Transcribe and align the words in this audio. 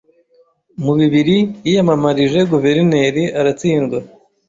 Mu 0.83 0.93
bibiri 0.99 1.37
yiyamamarije 1.65 2.39
guverineri, 2.51 3.23
aratsindwa. 3.39 3.97